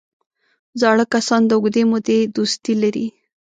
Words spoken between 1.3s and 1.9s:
د اوږدې